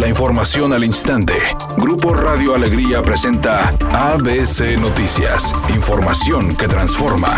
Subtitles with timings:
[0.00, 1.34] La información al instante.
[1.76, 5.54] Grupo Radio Alegría presenta ABC Noticias.
[5.74, 7.34] Información que transforma.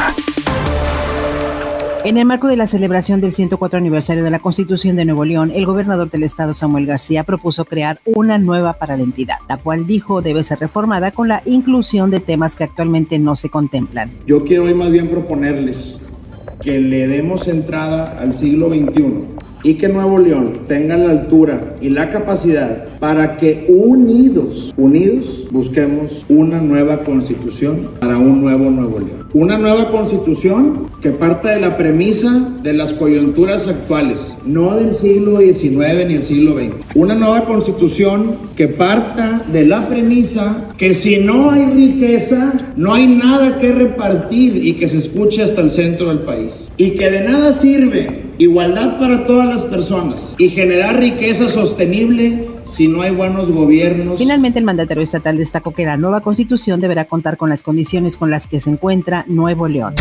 [2.05, 5.51] En el marco de la celebración del 104 aniversario de la Constitución de Nuevo León,
[5.53, 10.45] el gobernador del estado Samuel García propuso crear una nueva identidad, la cual dijo debe
[10.45, 14.09] ser reformada con la inclusión de temas que actualmente no se contemplan.
[14.25, 16.09] Yo quiero hoy más bien proponerles
[16.61, 21.91] que le demos entrada al siglo XXI y que Nuevo León tenga la altura y
[21.91, 29.29] la capacidad para que unidos, unidos, busquemos una nueva constitución para un nuevo Nuevo León.
[29.35, 35.39] Una nueva constitución que parta de la premisa de las coyunturas actuales, no del siglo
[35.39, 36.75] XIX ni el siglo XX.
[36.95, 43.07] Una nueva constitución que parta de la premisa que si no hay riqueza, no hay
[43.07, 46.71] nada que repartir y que se escuche hasta el centro del país.
[46.77, 52.89] Y que de nada sirve igualdad para todas las personas y generar riqueza sostenible si
[52.89, 54.19] no hay buenos gobiernos.
[54.19, 58.31] Finalmente, el mandatario estatal destacó que la nueva constitución deberá contar con las condiciones con
[58.31, 59.95] las que se encuentra Nuevo León.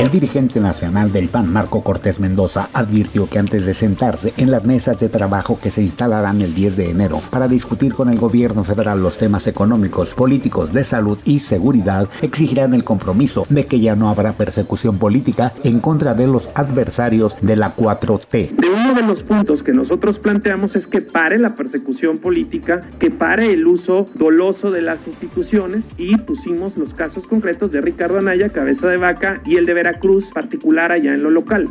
[0.00, 4.64] El dirigente nacional del PAN, Marco Cortés Mendoza, advirtió que antes de sentarse en las
[4.64, 8.64] mesas de trabajo que se instalarán el 10 de enero para discutir con el gobierno
[8.64, 13.94] federal los temas económicos, políticos, de salud y seguridad, exigirán el compromiso de que ya
[13.94, 18.56] no habrá persecución política en contra de los adversarios de la 4T.
[18.56, 23.10] De uno de los puntos que nosotros planteamos es que pare la persecución política, que
[23.10, 28.48] pare el uso doloso de las instituciones y pusimos los casos concretos de Ricardo Anaya,
[28.48, 29.89] cabeza de vaca, y el de Veracruz,
[30.32, 31.68] particular allá en lo local.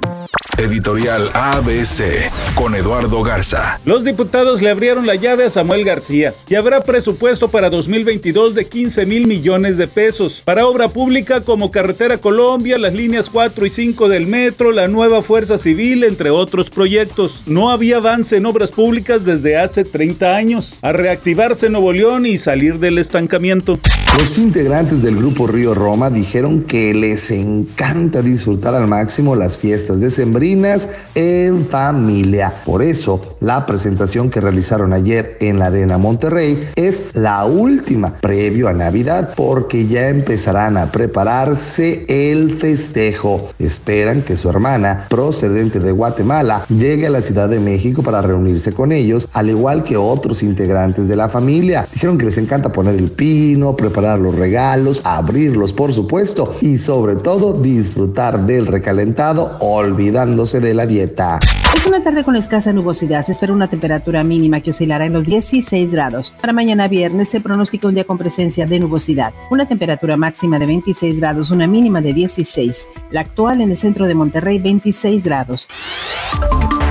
[0.57, 3.79] Editorial ABC con Eduardo Garza.
[3.85, 8.67] Los diputados le abrieron la llave a Samuel García y habrá presupuesto para 2022 de
[8.67, 13.69] 15 mil millones de pesos para obra pública como Carretera Colombia, las líneas 4 y
[13.69, 17.43] 5 del metro, la nueva Fuerza Civil, entre otros proyectos.
[17.45, 20.77] No había avance en obras públicas desde hace 30 años.
[20.81, 23.79] A reactivarse Nuevo León y salir del estancamiento.
[24.17, 29.99] Los integrantes del grupo Río Roma dijeron que les encanta disfrutar al máximo las fiestas
[29.99, 32.53] decembrinas en familia.
[32.65, 38.67] Por eso, la presentación que realizaron ayer en la Arena Monterrey es la última previo
[38.67, 43.51] a Navidad porque ya empezarán a prepararse el festejo.
[43.59, 48.73] Esperan que su hermana, procedente de Guatemala, llegue a la Ciudad de México para reunirse
[48.73, 51.87] con ellos, al igual que otros integrantes de la familia.
[51.93, 57.15] Dijeron que les encanta poner el pino, preparar los regalos, abrirlos por supuesto y sobre
[57.15, 57.53] todo
[57.89, 61.39] disfrutar del recalentado olvidándose de la dieta.
[61.75, 63.25] Es una tarde con escasa nubosidad.
[63.25, 66.35] Se espera una temperatura mínima que oscilará en los 16 grados.
[66.39, 69.33] Para mañana viernes se pronostica un día con presencia de nubosidad.
[69.49, 72.87] Una temperatura máxima de 26 grados, una mínima de 16.
[73.09, 75.67] La actual en el centro de Monterrey, 26 grados.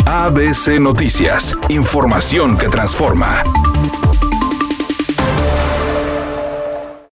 [0.05, 1.57] ABC Noticias.
[1.69, 3.45] Información que transforma.